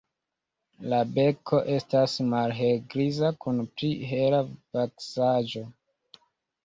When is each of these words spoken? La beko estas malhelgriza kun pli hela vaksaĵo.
La 0.93 1.01
beko 1.17 1.59
estas 1.73 2.15
malhelgriza 2.33 3.31
kun 3.45 3.61
pli 3.75 3.93
hela 4.15 4.41
vaksaĵo. 4.79 5.67